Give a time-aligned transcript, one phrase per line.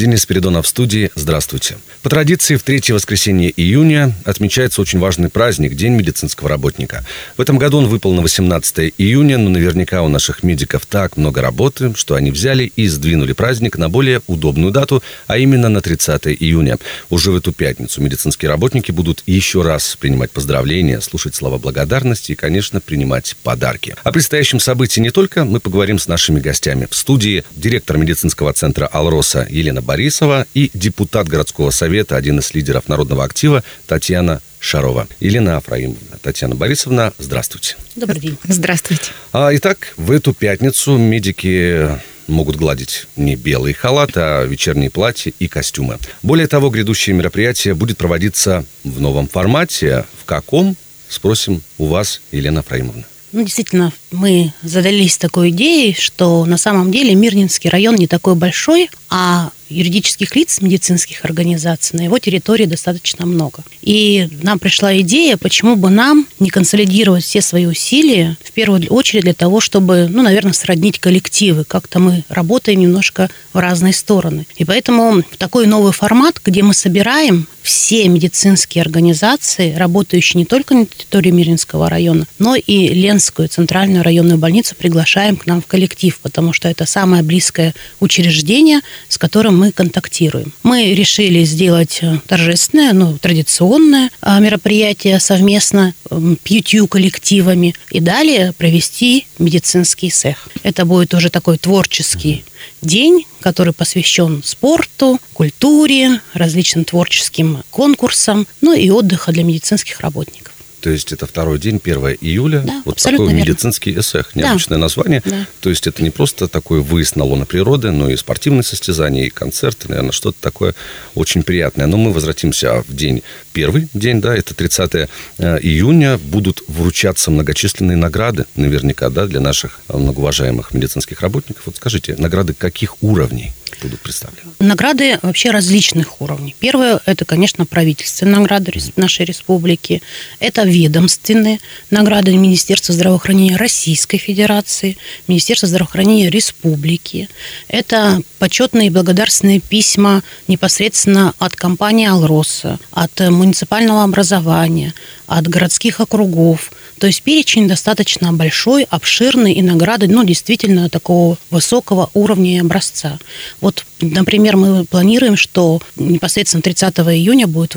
[0.00, 1.10] Денис Передонов в студии.
[1.14, 1.76] Здравствуйте.
[2.02, 7.04] По традиции, в третье воскресенье июня отмечается очень важный праздник– День медицинского работника.
[7.36, 11.42] В этом году он выпал на 18 июня, но наверняка у наших медиков так много
[11.42, 16.28] работы, что они взяли и сдвинули праздник на более удобную дату, а именно на 30
[16.28, 16.78] июня.
[17.10, 22.36] Уже в эту пятницу медицинские работники будут еще раз принимать поздравления, слушать слова благодарности и,
[22.36, 23.94] конечно, принимать подарки.
[24.02, 26.88] О предстоящем событии не только мы поговорим с нашими гостями.
[26.90, 32.86] В студии директор медицинского центра «Алроса» Елена Борисова и депутат городского совета, один из лидеров
[32.86, 35.08] народного актива Татьяна Шарова.
[35.18, 37.74] Елена Афраимовна, Татьяна Борисовна, здравствуйте.
[37.96, 38.38] Добрый день.
[38.44, 39.10] Здравствуйте.
[39.32, 41.88] А, итак, в эту пятницу медики
[42.28, 45.98] могут гладить не белый халат, а вечерние платья и костюмы.
[46.22, 50.04] Более того, грядущее мероприятие будет проводиться в новом формате.
[50.22, 50.76] В каком?
[51.08, 53.02] Спросим у вас, Елена Афраимовна.
[53.32, 58.88] Ну, действительно, мы задались такой идеей, что на самом деле Мирнинский район не такой большой,
[59.08, 63.62] а юридических лиц, медицинских организаций на его территории достаточно много.
[63.82, 69.24] И нам пришла идея, почему бы нам не консолидировать все свои усилия, в первую очередь
[69.24, 71.64] для того, чтобы, ну, наверное, сроднить коллективы.
[71.64, 74.46] Как-то мы работаем немножко в разные стороны.
[74.56, 80.86] И поэтому такой новый формат, где мы собираем все медицинские организации, работающие не только на
[80.86, 86.52] территории Миринского района, но и Ленскую центральную районную больницу приглашаем к нам в коллектив, потому
[86.52, 90.52] что это самое близкое учреждение, с которым мы контактируем.
[90.62, 95.94] Мы решили сделать э, торжественное, ну, традиционное а, мероприятие совместно
[96.42, 100.48] пятью коллективами и далее провести медицинский цех.
[100.62, 102.42] Это будет уже такой творческий
[102.80, 110.49] день, который посвящен спорту, культуре, различным творческим конкурсам, ну и отдыха для медицинских работников.
[110.80, 112.60] То есть это второй день, 1 июля.
[112.60, 113.38] Да, вот такой верно.
[113.38, 114.34] медицинский эсэх.
[114.34, 114.82] Необычное Да.
[114.82, 115.22] название.
[115.24, 115.46] Да.
[115.60, 119.30] То есть это не просто такой выезд на лоно природы, но и спортивные состязания, и
[119.30, 120.74] концерты, наверное, что-то такое
[121.14, 121.86] очень приятное.
[121.86, 123.22] Но мы возвратимся в день,
[123.52, 126.18] первый день, да, это 30 э, июня.
[126.18, 131.62] Будут вручаться многочисленные награды, наверняка, да, для наших многоуважаемых медицинских работников.
[131.66, 134.52] Вот скажите, награды каких уровней будут представлены?
[134.58, 136.54] Награды вообще различных уровней.
[136.58, 140.02] Первое– это, конечно, правительственные награды нашей республики.
[140.38, 141.60] Это ведомственные
[141.90, 144.96] награды Министерства здравоохранения Российской Федерации,
[145.28, 147.28] Министерства здравоохранения Республики.
[147.68, 154.94] Это почетные и благодарственные письма непосредственно от компании «Алроса», от э, муниципального образования,
[155.26, 156.72] от городских округов.
[157.00, 163.18] То есть перечень достаточно большой, обширный, и награды, ну, действительно, такого высокого уровня и образца.
[163.62, 167.74] Вот, например, мы планируем, что непосредственно 30 июня будут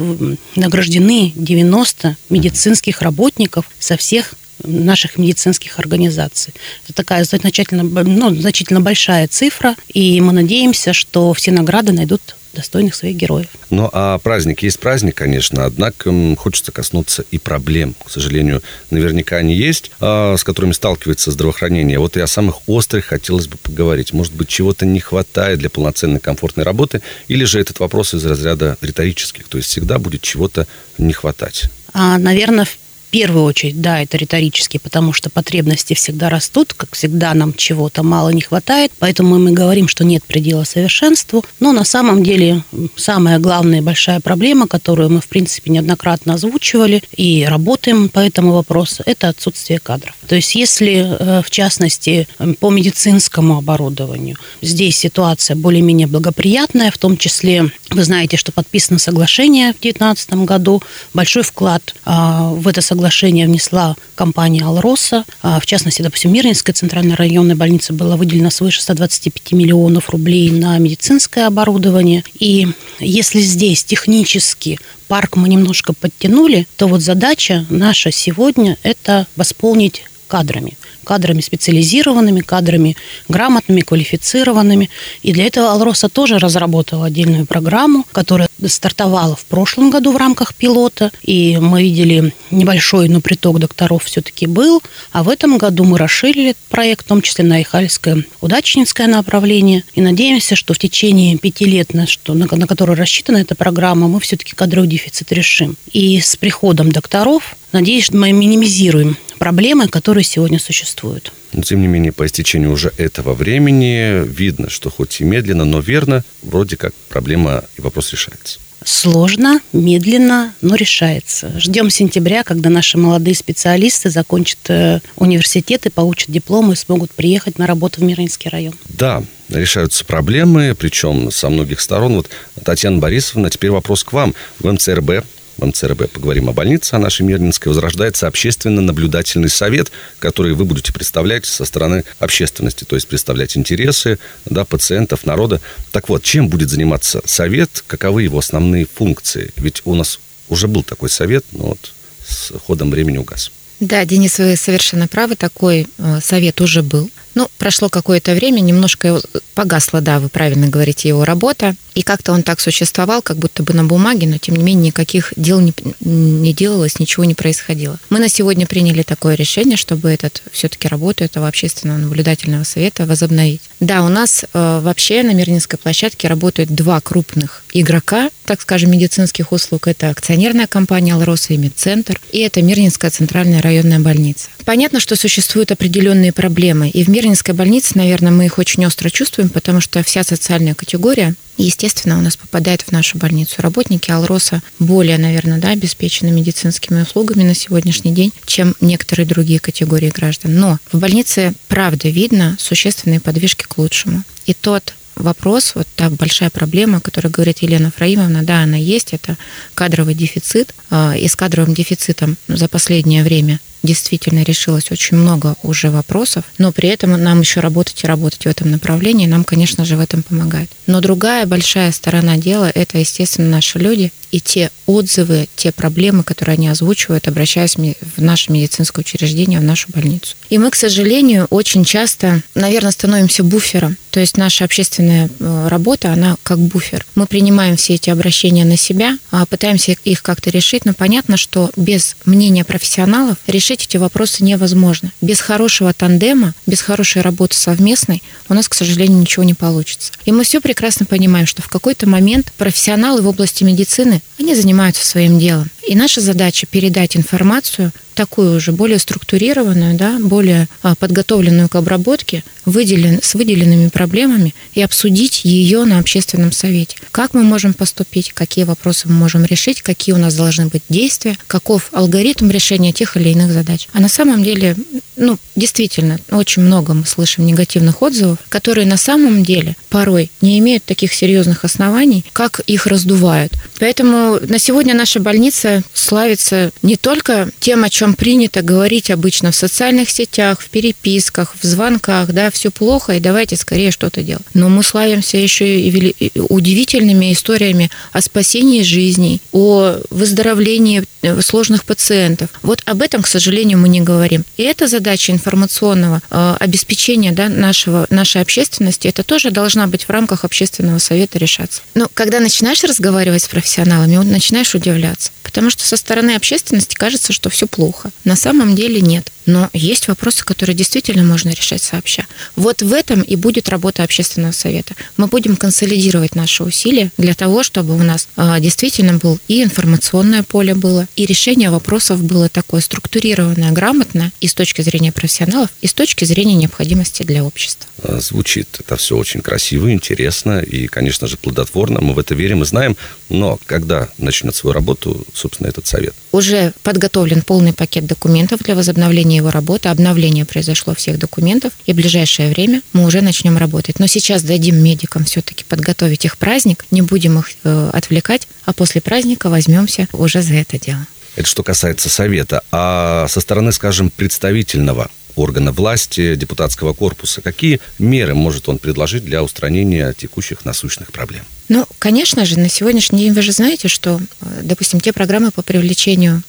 [0.57, 6.53] награждены 90 медицинских работников со всех наших медицинских организаций.
[6.83, 12.95] Это такая значительно, ну, значительно большая цифра, и мы надеемся, что все награды найдут достойных
[12.95, 13.47] своих героев.
[13.69, 17.95] Ну, а праздник есть праздник, конечно, однако хочется коснуться и проблем.
[18.03, 21.99] К сожалению, наверняка они есть, а, с которыми сталкивается здравоохранение.
[21.99, 24.13] Вот и о самых острых хотелось бы поговорить.
[24.13, 28.77] Может быть, чего-то не хватает для полноценной комфортной работы, или же этот вопрос из разряда
[28.81, 31.65] риторических, то есть всегда будет чего-то не хватать.
[31.93, 32.77] А, наверное, в
[33.13, 38.29] первую очередь, да, это риторически, потому что потребности всегда растут, как всегда нам чего-то мало
[38.29, 42.63] не хватает, поэтому мы говорим, что нет предела совершенству, но на самом деле
[42.95, 49.03] самая главная большая проблема, которую мы, в принципе, неоднократно озвучивали и работаем по этому вопросу,
[49.05, 50.15] это отсутствие кадров.
[50.27, 52.27] То есть если, э, в частности,
[52.59, 59.73] по медицинскому оборудованию, здесь ситуация более-менее благоприятная, в том числе, вы знаете, что подписано соглашение
[59.73, 60.81] в 2019 году,
[61.13, 63.02] большой вклад а, в это соглашение
[63.45, 65.25] внесла компания «Алроса».
[65.41, 70.77] А, В частности, допустим, Мирнинская центральная районная больница была выделена свыше 125 миллионов рублей на
[70.77, 72.23] медицинское оборудование.
[72.39, 72.67] И
[72.99, 80.77] если здесь технически парк мы немножко подтянули, то вот задача наша сегодня– это восполнить кадрами
[81.03, 82.97] кадрами специализированными, кадрами
[83.27, 84.89] грамотными, квалифицированными.
[85.21, 90.55] И для этого Алроса тоже разработала отдельную программу, которая стартовала в прошлом году в рамках
[90.55, 91.11] пилота.
[91.23, 94.81] И мы видели небольшой, но приток докторов все-таки был.
[95.11, 99.83] А в этом году мы расширили проект, в том числе на Ихальское удачнинское направление.
[99.93, 104.07] И надеемся, что в течение пяти лет, на, что, на, на которые рассчитана эта программа,
[104.07, 105.75] мы все-таки кадровый дефицит решим.
[105.91, 111.33] И с приходом докторов, надеюсь, что мы минимизируем проблемы, которые сегодня существуют.
[111.51, 115.81] Но, тем не менее, по истечению уже этого времени видно, что хоть и медленно, но
[115.81, 118.59] верно, вроде как проблема и вопрос решается.
[118.85, 121.59] Сложно, медленно, но решается.
[121.59, 127.59] Ждем сентября, когда наши молодые специалисты закончат э, университет и получат дипломы и смогут приехать
[127.59, 128.75] на работу в Мирнинский район.
[128.85, 132.13] Да, решаются проблемы, причем со многих сторон.
[132.13, 132.29] Вот,
[132.63, 134.35] Татьяна Борисовна, теперь вопрос к вам.
[134.59, 135.25] В МЦРБ
[135.57, 141.65] МЦРБ поговорим о больнице, о нашей Мирнинской, возрождается общественно-наблюдательный совет, который вы будете представлять со
[141.65, 145.61] стороны общественности, то есть представлять интересы да, пациентов, народа.
[145.91, 149.51] Так вот, чем будет заниматься совет, каковы его основные функции?
[149.55, 150.19] Ведь у нас
[150.49, 151.93] уже был такой совет, но вот
[152.27, 153.51] с ходом времени угас.
[153.79, 157.09] Да, Денис, вы совершенно правы, такой э, совет уже был.
[157.35, 159.21] Ну, прошло какое-то время, немножко
[159.53, 161.75] погасла, да, вы правильно говорите, его работа.
[161.95, 165.31] И как-то он так существовал, как будто бы на бумаге, но тем не менее никаких
[165.35, 167.99] дел не, не делалось, ничего не происходило.
[168.09, 173.61] Мы на сегодня приняли такое решение, чтобы этот все-таки работу этого общественного наблюдательного совета возобновить.
[173.79, 179.51] Да, у нас э, вообще на Мирнинской площадке работают два крупных игрока, так скажем, медицинских
[179.51, 179.87] услуг.
[179.87, 184.49] Это акционерная компания «Алроса» и «Медцентр», и это Мирнинская центральная районная больница.
[184.65, 189.42] Понятно, что существуют определенные проблемы, и в Мирнинской больнице, наверное, мы их очень остро чувствуем,
[189.49, 193.55] потому что вся социальная категория, естественно, у нас попадает в нашу больницу.
[193.57, 200.09] Работники Алроса более, наверное, да, обеспечены медицинскими услугами на сегодняшний день, чем некоторые другие категории
[200.09, 200.55] граждан.
[200.55, 204.23] Но в больнице, правда, видно существенные подвижки к лучшему.
[204.45, 209.13] И тот вопрос, вот та большая проблема, о которой говорит Елена Фраимовна, да, она есть,
[209.13, 209.37] это
[209.75, 210.73] кадровый дефицит.
[210.89, 216.71] А, и с кадровым дефицитом за последнее время действительно решилось очень много уже вопросов, но
[216.71, 220.23] при этом нам еще работать и работать в этом направлении, нам, конечно же, в этом
[220.23, 220.71] помогает.
[220.87, 226.53] Но другая большая сторона дела– это, естественно, наши люди и те отзывы, те проблемы, которые
[226.53, 230.35] они озвучивают, обращаясь в наше медицинское учреждение, в нашу больницу.
[230.49, 233.97] И мы, к сожалению, очень часто, наверное, становимся буфером.
[234.13, 237.03] То есть наша общественная э, работа, она как буфер.
[237.15, 241.71] Мы принимаем все эти обращения на себя, а пытаемся их как-то решить, но понятно, что
[241.75, 245.11] без мнения профессионалов решить эти вопросы невозможно.
[245.19, 250.11] Без хорошего тандема, без хорошей работы совместной у нас, к сожалению, ничего не получится.
[250.25, 255.03] И мы все прекрасно понимаем, что в какой-то момент профессионалы в области медицины они занимаются
[255.03, 255.71] своим делом.
[255.87, 262.43] И наша задача передать информацию такую уже более структурированную, да, более а, подготовленную к обработке,
[262.65, 266.97] выделен, с выделенными проблемами и обсудить ее на общественном совете.
[267.11, 271.37] Как мы можем поступить, какие вопросы мы можем решить, какие у нас должны быть действия,
[271.47, 273.87] каков алгоритм решения тех или иных задач.
[273.93, 274.75] А на самом деле,
[275.17, 280.83] ну, действительно, очень много мы слышим негативных отзывов, которые на самом деле порой не имеют
[280.85, 283.53] таких серьезных оснований, как их раздувают.
[283.79, 289.55] Поэтому на сегодня наша больница славится не только тем, о чем принято говорить обычно в
[289.55, 294.45] социальных сетях, в переписках, в звонках, да, все плохо, и давайте скорее что-то делать.
[294.53, 302.49] Но мы славимся еще и удивительными историями о спасении жизней, о выздоровлении э, сложных пациентов.
[302.61, 304.43] Вот об этом, к сожалению, мы не говорим.
[304.57, 310.09] И эта задача информационного э, обеспечения да, нашего, нашей общественности, это тоже должна быть в
[310.09, 311.81] рамках общественного совета решаться.
[311.95, 315.31] Но когда начинаешь разговаривать с профессионалами, начинаешь удивляться.
[315.63, 318.11] Потому что со стороны общественности кажется, что все плохо.
[318.25, 319.31] На самом деле нет.
[319.45, 322.25] Но есть вопросы, которые действительно можно решать сообща.
[322.55, 324.95] Вот в этом и будет работа общественного совета.
[325.17, 330.43] Мы будем консолидировать наши усилия для того, чтобы у нас а, действительно был и информационное
[330.43, 335.87] поле было, и решение вопросов было такое структурированное, грамотное и с точки зрения профессионалов, и
[335.87, 337.87] с точки зрения необходимости для общества.
[338.01, 342.01] А, звучит это все очень красиво, интересно и, конечно же, плодотворно.
[342.01, 342.95] Мы в это верим и знаем.
[343.29, 346.13] Но когда начнет свою работу, собственно, этот совет?
[346.31, 351.95] Уже подготовлен полный пакет документов для возобновления его работы, обновление произошло всех документов, и в
[351.95, 353.99] ближайшее время мы уже начнем работать.
[353.99, 359.01] Но сейчас дадим медикам все-таки подготовить их праздник, не будем их э, отвлекать, а после
[359.01, 361.05] праздника возьмемся уже за это дело.
[361.35, 362.63] Это что касается совета.
[362.71, 369.43] А со стороны, скажем, представительного органа власти, депутатского корпуса, какие меры может он предложить для
[369.43, 371.43] устранения текущих насущных проблем?
[371.69, 375.61] Ну, конечно же, на сегодняшний день вы же знаете, что, э, допустим, те программы по
[375.61, 376.43] привлечению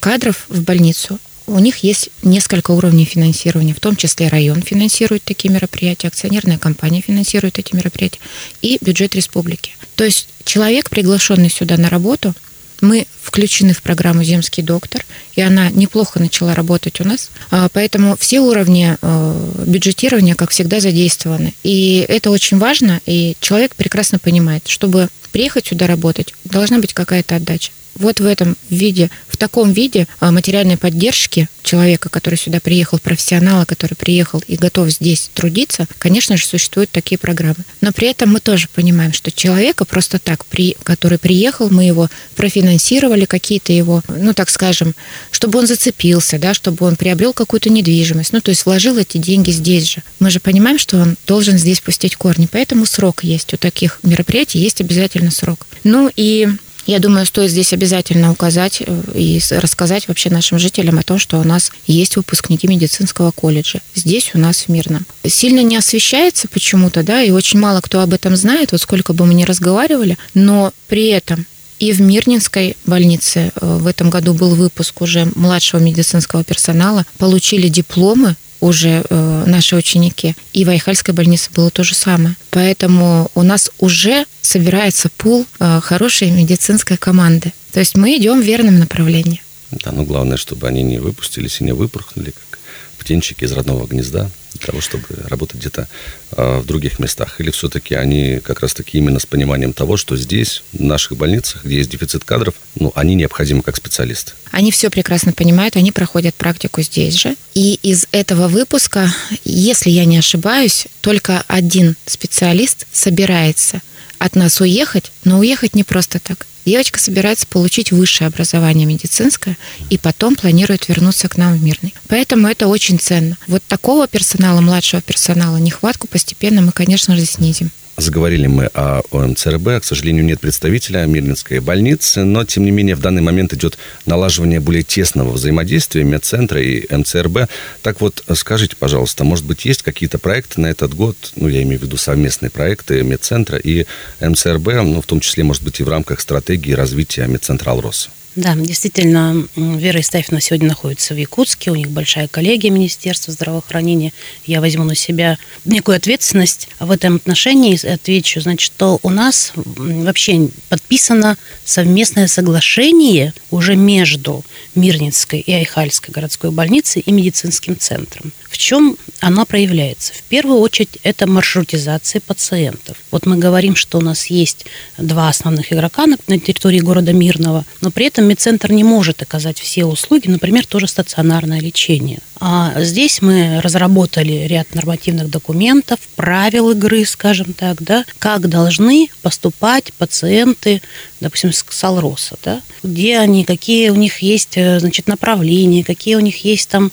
[0.00, 5.52] кадров в больницу, у них есть несколько уровней финансирования, в том числе район финансирует такие
[5.52, 8.20] мероприятия, акционерная компания финансирует эти мероприятия
[8.60, 9.72] и бюджет республики.
[9.96, 12.34] То есть человек, приглашенный сюда на работу,
[12.82, 17.30] мы включены в программу «Земский доктор», и она неплохо начала работать у нас.
[17.50, 21.54] А, поэтому все уровни э, бюджетирования, как всегда, задействованы.
[21.62, 27.36] И это очень важно, и человек прекрасно понимает, чтобы приехать сюда работать, должна быть какая-то
[27.36, 27.72] отдача.
[27.94, 33.64] Вот в этом виде, в таком виде а, материальной поддержки человека, который сюда приехал, профессионала,
[33.64, 37.64] который приехал и готов здесь трудиться, конечно же, существуют такие программы.
[37.80, 42.08] Но при этом мы тоже понимаем, что человека просто так, при, который приехал, мы его
[42.36, 44.94] профинансировали, какие-то его, ну так скажем,
[45.30, 49.50] чтобы он зацепился, да, чтобы он приобрел какую-то недвижимость, ну то есть вложил эти деньги
[49.50, 50.02] здесь же.
[50.18, 54.58] Мы же понимаем, что он должен здесь пустить корни, поэтому срок есть у таких мероприятий,
[54.58, 55.66] есть обязательно срок.
[55.84, 56.48] Ну и
[56.86, 61.38] я думаю, стоит здесь обязательно указать э, и рассказать вообще нашим жителям о том, что
[61.38, 63.80] у нас есть выпускники медицинского колледжа.
[63.94, 65.06] Здесь у нас в Мирном.
[65.24, 69.26] Сильно не освещается почему-то, да, и очень мало кто об этом знает, вот сколько бы
[69.26, 71.46] мы ни разговаривали, но при этом
[71.82, 77.66] и в Мирнинской больнице э, в этом году был выпуск уже младшего медицинского персонала, получили
[77.66, 80.34] дипломы уже э, наши ученики.
[80.52, 82.36] И в Айхальской больнице было то же самое.
[82.50, 87.52] Поэтому у нас уже собирается пул э, хорошей медицинской команды.
[87.72, 89.42] То есть мы идем в верном направлении.
[89.72, 92.60] Да, но главное, чтобы они не выпустились и не выпорхнули, как
[92.98, 95.88] птенчики из родного гнезда для того, чтобы работать где-то
[96.32, 97.40] э, в других местах?
[97.40, 101.76] Или все-таки они как раз-таки именно с пониманием того, что здесь, в наших больницах, где
[101.76, 104.32] есть дефицит кадров, ну, они необходимы как специалисты?
[104.50, 107.36] Они все прекрасно понимают, они проходят практику здесь же.
[107.54, 109.12] И из этого выпуска,
[109.44, 113.80] если я не ошибаюсь, только один специалист собирается
[114.22, 116.46] от нас уехать, но уехать не просто так.
[116.64, 119.56] Девочка собирается получить высшее образование медицинское
[119.90, 121.92] и потом планирует вернуться к нам в Мирный.
[122.06, 123.36] Поэтому это очень ценно.
[123.48, 127.72] Вот такого персонала, младшего персонала, нехватку постепенно мы, конечно же, снизим.
[127.98, 129.82] Заговорили мы о ОМЦРБ.
[129.82, 134.60] К сожалению, нет представителя Мирнинской больницы, но, тем не менее, в данный момент идет налаживание
[134.60, 137.50] более тесного взаимодействия медцентра и МЦРБ.
[137.82, 141.80] Так вот, скажите, пожалуйста, может быть, есть какие-то проекты на этот год, ну, я имею
[141.80, 143.84] в виду совместные проекты медцентра и
[144.20, 148.08] МЦРБ, ну, в том числе, может быть, и в рамках стратегии развития медцентра «Алроса»?
[148.34, 154.12] Да, действительно, Вера Истафьевна сегодня находится в Якутске, у них большая коллегия Министерства здравоохранения.
[154.46, 155.36] Я возьму на себя
[155.66, 161.36] некую ответственность в этом отношении и отвечу, значит, что у нас вообще подписано
[161.66, 168.32] совместное соглашение уже между Мирнинской и Айхальской городской больницей и медицинским центром.
[168.48, 170.12] В чем она проявляется?
[170.12, 172.96] В первую очередь это маршрутизация пациентов.
[173.10, 174.66] Вот мы говорим, что у нас есть
[174.98, 179.84] два основных игрока на территории города Мирного, но при этом медцентр не может оказать все
[179.84, 182.18] услуги, например, тоже стационарное лечение.
[182.40, 189.92] А здесь мы разработали ряд нормативных документов, правил игры, скажем так, да, как должны поступать
[189.94, 190.82] пациенты,
[191.22, 196.20] допустим, с Салроса, да, где они, какие у них есть, э, значит, направления, какие у
[196.20, 196.90] них есть там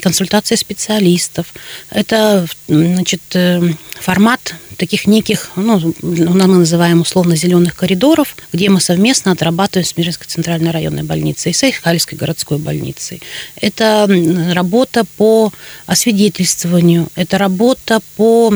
[0.00, 1.52] консультации специалистов.
[1.90, 3.60] Это, значит, э,
[4.00, 10.26] формат таких неких, ну, мы называем условно зеленых коридоров, где мы совместно отрабатываем с Миринской
[10.26, 13.22] центральной районной больницей и с Айхальской городской больницей.
[13.60, 14.06] Это
[14.52, 15.52] работа по
[15.86, 18.50] освидетельствованию, это работа по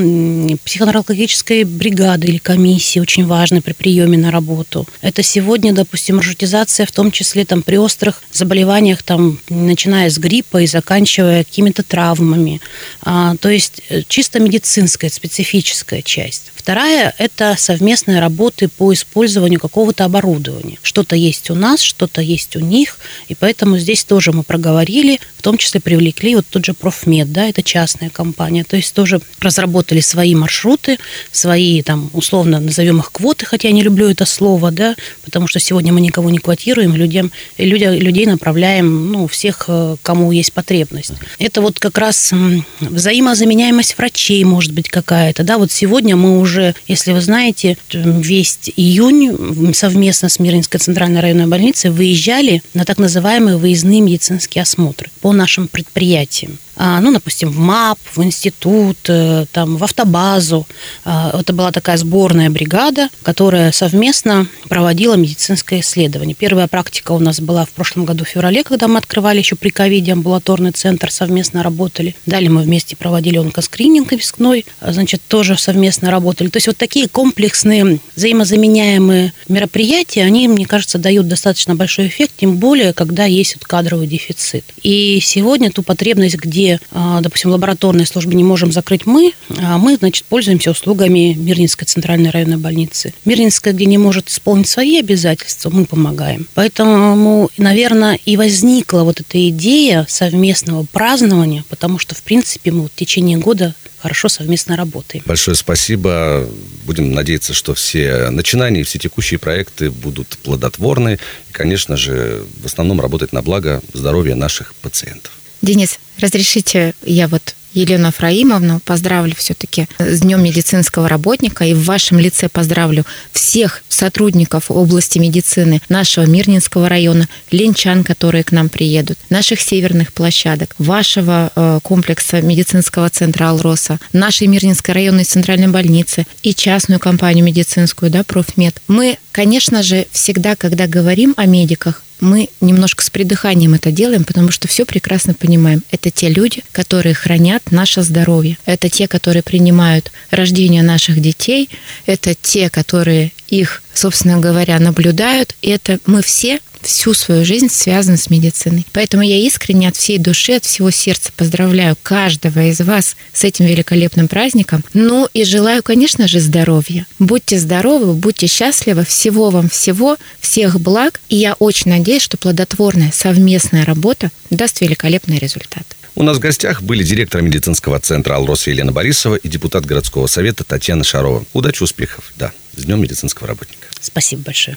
[0.65, 4.87] психонаркологической бригаде или комиссии, очень важной при приеме на работу.
[5.01, 10.63] Это сегодня, допустим, маршрутизация, в том числе там, при острых заболеваниях, там, начиная с гриппа
[10.63, 12.61] и заканчивая какими-то травмами.
[13.03, 16.53] А, то есть э, чисто медицинская, специфическая часть.
[16.61, 20.79] Вторая– это совместные работы по использованию какого-то оборудования.
[20.83, 25.43] Что-то есть у нас, что-то есть у них, и поэтому здесь тоже мы проговорили, в
[25.43, 30.01] том числе привлекли вот тот же Профмед, да, это частная компания, то есть тоже разработали
[30.01, 30.99] свои маршруты,
[31.33, 34.80] свои там условно назовем их квоты, хотя я не люблю это слово, да,
[35.25, 40.33] потому что сегодня мы никого не квотируем, людям, люди, людей направляем, ну, всех, э, кому
[40.33, 41.13] есть потребность.
[41.39, 42.33] Это вот как раз
[42.81, 49.75] взаимозаменяемость врачей может быть какая-то, да, вот сегодня мы уже, если вы знаете, весь июнь
[49.75, 55.69] совместно с Миринской центральной районной больницей выезжали на так называемые выездные медицинские осмотры по нашим
[55.69, 56.59] предприятиям.
[56.83, 60.67] А, ну, допустим, в МАП, в институт, э, там, в автобазу.
[61.05, 66.35] А, это была такая сборная бригада, которая совместно проводила медицинское исследование.
[66.35, 69.69] Первая практика у нас была в прошлом году в феврале, когда мы открывали еще при
[69.69, 72.17] ковиде амбулаторный центр, совместно работали.
[72.25, 76.49] Далее мы вместе проводили онкоскрининг вискной, а, значит, тоже совместно работали.
[76.49, 82.57] То есть вот такие комплексные взаимозаменяемые мероприятия, они, мне кажется, дают достаточно большой эффект, тем
[82.57, 84.65] более, когда есть вот кадровый дефицит.
[84.83, 89.97] И сегодня ту потребность, где а, допустим, лабораторные службы не можем закрыть мы, а мы,
[89.97, 93.15] значит, пользуемся услугами Мирнинской центральной районной больницы.
[93.25, 96.47] Мирнинская, где не может исполнить свои обязательства, мы помогаем.
[96.55, 102.93] Поэтому, наверное, и возникла вот эта идея совместного празднования, потому что, в принципе, мы вот
[102.93, 105.23] в течение года хорошо совместно работаем.
[105.27, 106.49] Большое спасибо.
[106.85, 111.19] Будем надеяться, что все начинания, все текущие проекты будут плодотворны.
[111.49, 115.33] И, конечно же, в основном работать на благо здоровья наших пациентов.
[115.63, 122.19] Денис, разрешите я вот Елену Фраимовну поздравлю все-таки с Днем медицинского работника и в вашем
[122.19, 129.61] лице поздравлю всех сотрудников области медицины нашего Мирнинского района, ленчан, которые к нам приедут, наших
[129.61, 136.99] северных площадок, вашего э, комплекса медицинского центра «Алроса», нашей Мирнинской районной центральной больницы и частную
[136.99, 138.81] компанию медицинскую, да, «Профмед».
[138.89, 144.51] Мы, конечно же, всегда, когда говорим о медиках, мы немножко с придыханием это делаем, потому
[144.51, 145.83] что все прекрасно понимаем.
[145.91, 148.59] Это те люди, которые хранят наше здоровье.
[148.65, 151.69] Это те, которые принимают рождение наших детей.
[152.07, 155.55] Это те, которые их, собственно говоря, наблюдают.
[155.63, 158.87] И это мы все всю свою жизнь связаны с медициной.
[158.93, 163.67] Поэтому я искренне от всей души, от всего сердца поздравляю каждого из вас с этим
[163.67, 164.85] великолепным праздником.
[164.95, 167.07] Ну и желаю, конечно же, здоровья.
[167.19, 171.21] Будьте здоровы, будьте счастливы, всего вам всего, всех благ.
[171.29, 175.85] И я очень надеюсь, что плодотворная совместная работа даст великолепный результат.
[176.17, 180.65] У нас в гостях были директор медицинского центра «Алроса» Елена Борисова и депутат городского совета
[180.65, 181.45] Татьяна Шарова.
[181.53, 182.33] Удачи, успехов.
[182.37, 183.87] Да, с Днем медицинского работника.
[184.01, 184.77] Спасибо большое.